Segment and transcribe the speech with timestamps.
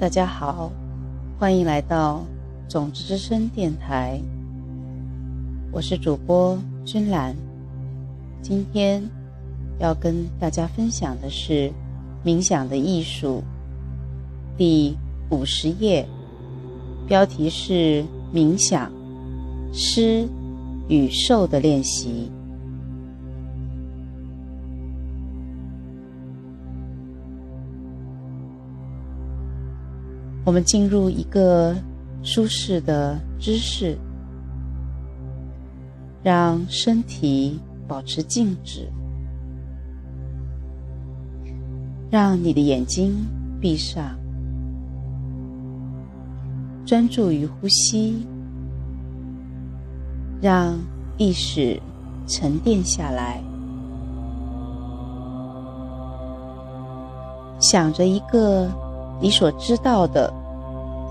[0.00, 0.70] 大家好，
[1.40, 2.24] 欢迎来到
[2.68, 4.20] 种子之声电台。
[5.72, 7.34] 我是主播君兰，
[8.40, 9.02] 今天
[9.80, 11.68] 要跟大家分享的是
[12.24, 13.42] 冥想的艺术
[14.56, 14.96] 第
[15.30, 16.06] 五十页，
[17.08, 18.92] 标题是冥想
[19.72, 20.28] 施
[20.88, 22.30] 与受的练习。
[30.48, 31.76] 我们进入一个
[32.22, 33.98] 舒适的姿势，
[36.22, 38.90] 让身体保持静止，
[42.10, 43.14] 让你的眼睛
[43.60, 44.16] 闭上，
[46.86, 48.26] 专注于呼吸，
[50.40, 50.78] 让
[51.18, 51.78] 意识
[52.26, 53.42] 沉淀下来，
[57.60, 58.66] 想着一个
[59.20, 60.37] 你所知道的。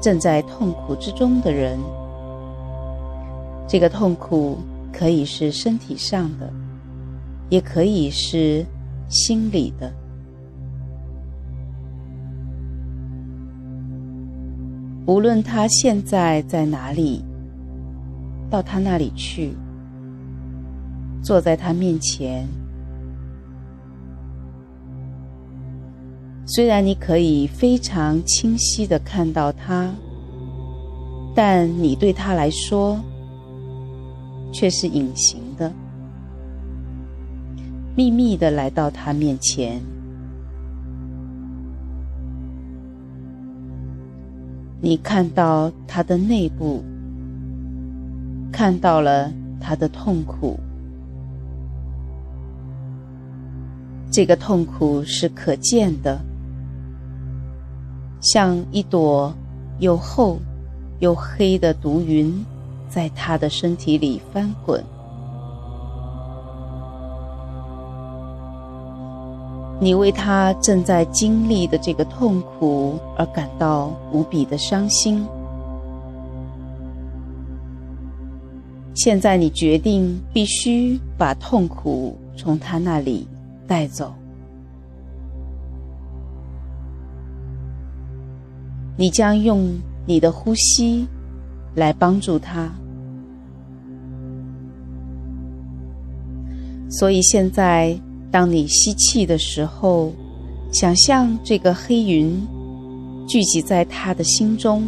[0.02, 1.78] 正在痛苦之中的人，
[3.68, 4.59] 这个痛苦
[4.94, 6.52] 可以是身体上的，
[7.50, 8.66] 也可以是
[9.09, 9.91] 心理的。
[15.06, 17.24] 无论他现在在哪里，
[18.50, 19.53] 到他那里去，
[21.22, 22.47] 坐在他面前。
[26.50, 29.94] 虽然你可以非常清晰的看到他，
[31.35, 32.97] 但你对他来说
[34.53, 35.69] 却是隐形的，
[37.97, 39.81] 秘密的来到他面前。
[44.80, 46.81] 你看到他的内部，
[48.53, 50.57] 看到了他的痛苦，
[54.09, 56.18] 这个痛苦是可见的。
[58.22, 59.33] 像一朵
[59.79, 60.38] 又厚
[61.00, 62.45] 又黑的毒云，
[62.89, 64.83] 在他的身体里翻滚。
[69.79, 75.23] 你为他正在经历的这个痛苦而感到无比的伤心。
[78.95, 83.27] 现在你决定必须把痛苦从他那里
[83.67, 84.11] 带走。
[89.00, 91.08] 你将用你的呼吸
[91.75, 92.68] 来帮助他，
[96.90, 97.96] 所以现在
[98.31, 100.12] 当你吸气的时候，
[100.74, 102.42] 想象这个黑云
[103.27, 104.83] 聚集在他的心中，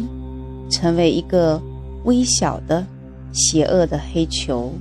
[0.68, 1.62] 成为一个
[2.04, 2.84] 微小的、
[3.32, 4.72] 邪恶的黑球，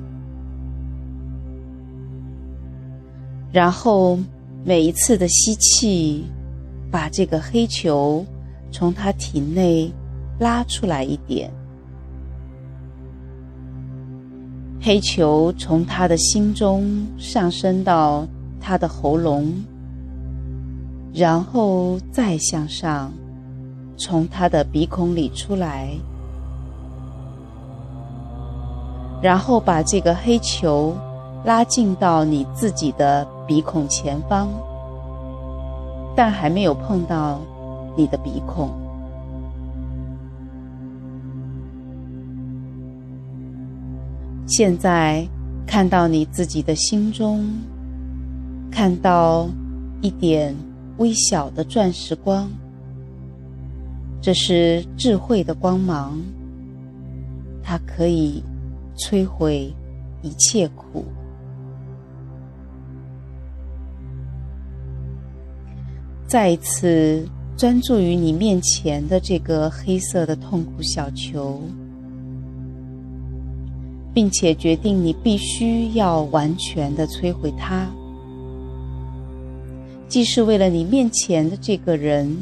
[3.52, 4.18] 然后
[4.66, 6.26] 每一次的吸气，
[6.90, 8.26] 把这个黑球。
[8.72, 9.92] 从他体内
[10.40, 11.52] 拉出来一点，
[14.82, 18.26] 黑球从他的心中上升到
[18.62, 19.52] 他的喉咙，
[21.14, 23.12] 然后再向上，
[23.98, 25.90] 从他的鼻孔里出来，
[29.22, 30.96] 然后把这个黑球
[31.44, 34.48] 拉进到你自己的鼻孔前方，
[36.16, 37.42] 但还没有碰到。
[37.98, 38.70] 你的鼻孔。
[44.48, 45.28] 现在
[45.68, 47.48] 看到你自己的心中，
[48.72, 49.48] 看到
[50.02, 50.56] 一点
[50.98, 52.50] 微小的钻石光，
[54.20, 56.20] 这是智慧的光芒，
[57.62, 58.44] 它可以
[58.98, 59.72] 摧毁
[60.24, 61.06] 一切苦。
[66.26, 67.24] 再一次。
[67.60, 71.62] 专注于你面前的这个黑色的痛苦小球，
[74.14, 77.86] 并且决定你必须要完全的摧毁它，
[80.08, 82.34] 既是为了你面前的这个人，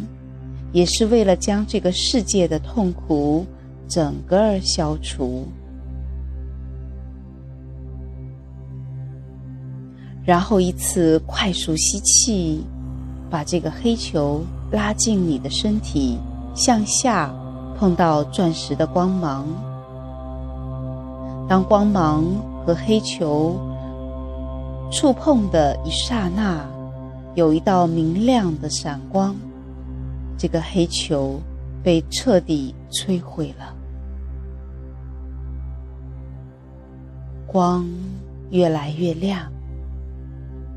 [0.72, 3.44] 也是为了将这个世界的痛苦
[3.88, 5.48] 整个儿消除。
[10.24, 12.64] 然后一次快速吸气，
[13.32, 14.44] 把这个黑球。
[14.70, 16.20] 拉近你的身体，
[16.54, 17.34] 向下
[17.78, 19.46] 碰到钻石的光芒。
[21.48, 22.26] 当光芒
[22.66, 23.56] 和黑球
[24.92, 26.66] 触碰的一刹那，
[27.36, 29.34] 有一道明亮的闪光，
[30.38, 31.40] 这个黑球
[31.82, 33.74] 被彻底摧毁了。
[37.46, 37.88] 光
[38.50, 39.50] 越来越亮，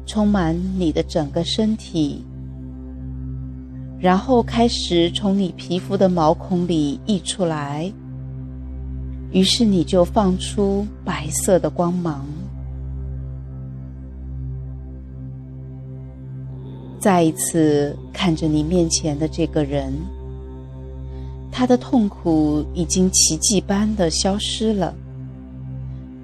[0.07, 2.25] 充满你的整个身体。
[4.01, 7.93] 然后开始从你皮肤的毛孔里溢出来，
[9.31, 12.25] 于是你就放出白色的光芒。
[16.99, 19.93] 再一次看着你面前的这个人，
[21.53, 24.95] 他的痛苦已经奇迹般的消失了，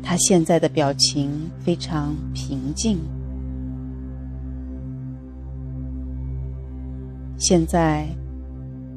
[0.02, 2.98] 他现在的表情非常平静。
[7.38, 8.06] 现在，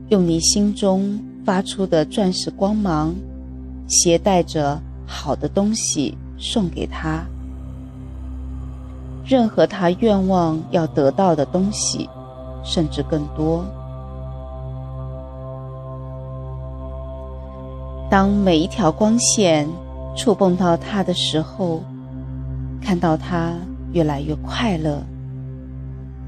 [0.08, 3.14] 用你心中发出的钻石光芒，
[3.88, 7.26] 携带着好的东西送给他。
[9.26, 12.10] 任何他愿望要得到的东西，
[12.64, 13.66] 甚至更多。
[18.10, 19.68] 当每一条光线
[20.16, 21.84] 触碰到他的时候，
[22.82, 23.54] 看到他
[23.92, 25.04] 越来越快乐，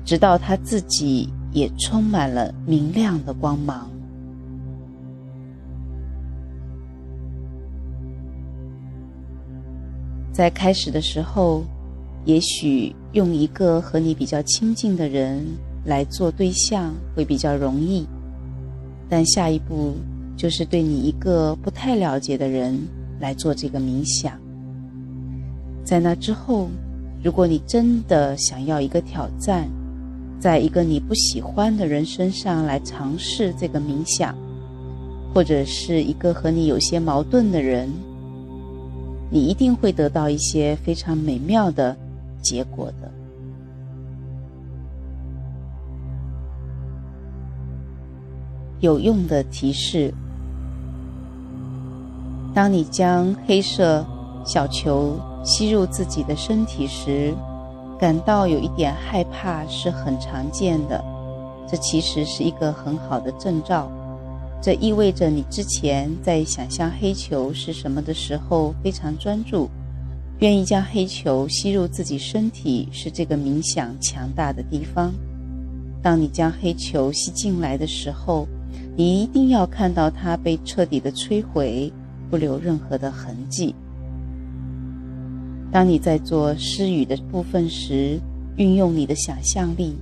[0.03, 1.29] 直到他自己。
[1.51, 3.89] 也充满了明亮的光芒。
[10.31, 11.63] 在开始的时候，
[12.25, 15.45] 也许用一个和你比较亲近的人
[15.85, 18.07] 来做对象会比较容易，
[19.09, 19.93] 但下一步
[20.37, 22.79] 就是对你一个不太了解的人
[23.19, 24.39] 来做这个冥想。
[25.83, 26.69] 在那之后，
[27.21, 29.69] 如果你真的想要一个挑战，
[30.41, 34.35] 在一个你不喜欢的人身上来尝试这个冥想，
[35.31, 37.87] 或者是一个和你有些矛盾的人，
[39.29, 41.95] 你一定会得到一些非常美妙的
[42.41, 43.11] 结果的。
[48.79, 50.11] 有用的提示：
[52.51, 54.03] 当你将黑色
[54.43, 57.31] 小球吸入自己的身体时。
[58.01, 60.99] 感到有一点害怕是很常见的，
[61.69, 63.91] 这其实是一个很好的征兆。
[64.59, 69.69] 这意味着你之前在想象黑球是什么的时候非常专注，
[70.39, 75.13] 愿意将黑球吸入自己身体是这个冥想强大的地方。
[76.01, 78.47] 当你将黑球吸进来的时候，
[78.97, 81.93] 你一定要看到它被彻底的摧毁，
[82.31, 83.75] 不留任何的痕迹。
[85.71, 88.19] 当你在做诗语的部分时，
[88.57, 89.95] 运用你的想象力。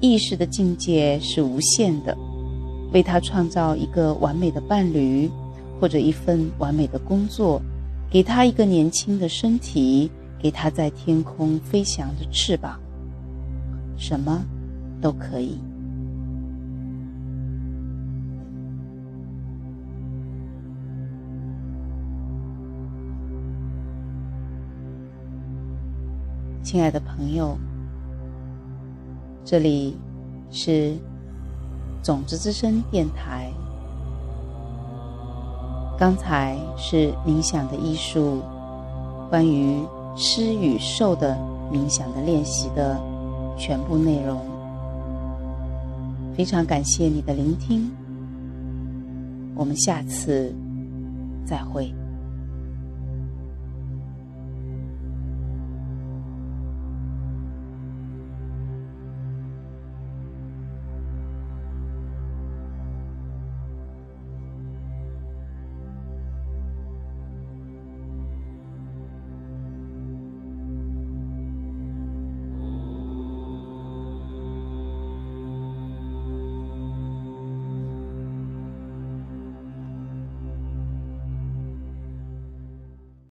[0.00, 2.16] 意识的境界是无限的，
[2.92, 5.30] 为他创造一个完美的伴侣，
[5.78, 7.60] 或者一份完美的工作，
[8.10, 12.80] 给他一个年轻的身体，给他在天空飞翔的翅膀，
[13.96, 14.42] 什么
[15.00, 15.58] 都可以。
[26.64, 27.58] 亲爱的朋友，
[29.44, 29.94] 这里
[30.50, 30.96] 是
[32.02, 33.52] 种子之声电台。
[35.98, 38.40] 刚才是冥想的艺术，
[39.28, 39.78] 关于
[40.16, 41.36] 施与受的
[41.70, 42.98] 冥想的练习的
[43.58, 44.40] 全部内容。
[46.34, 47.90] 非常感谢你的聆听，
[49.54, 50.50] 我们下次
[51.44, 51.94] 再会。